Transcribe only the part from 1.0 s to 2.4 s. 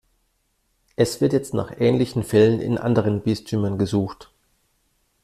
wird jetzt nach ähnlichen